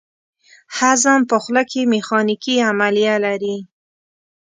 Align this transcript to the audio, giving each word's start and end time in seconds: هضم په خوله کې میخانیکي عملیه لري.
هضم 0.77 1.21
په 1.29 1.35
خوله 1.43 1.63
کې 1.71 1.89
میخانیکي 1.93 2.55
عملیه 2.69 3.15
لري. 3.25 3.57